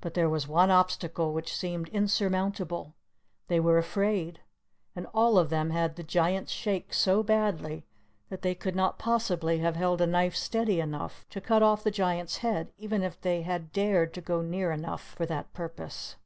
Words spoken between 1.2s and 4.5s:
which seemed insurmountable: they were afraid,